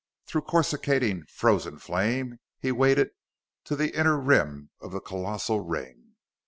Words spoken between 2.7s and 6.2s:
waded to the inner rim of the colossal ring.